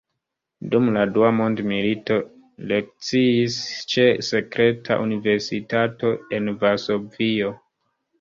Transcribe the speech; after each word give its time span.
Dum 0.69 0.85
la 0.93 1.01
dua 1.15 1.27
mondmilito 1.39 2.15
lekciis 2.71 3.57
ĉe 3.91 4.05
sekreta 4.29 4.97
universitato 5.03 6.11
en 6.39 6.51
Varsovio. 6.65 7.53